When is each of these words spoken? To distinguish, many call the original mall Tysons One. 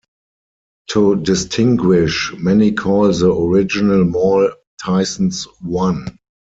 To 0.89 1.17
distinguish, 1.17 2.33
many 2.35 2.71
call 2.71 3.13
the 3.13 3.31
original 3.31 4.03
mall 4.03 4.49
Tysons 4.83 5.45
One. 5.61 6.17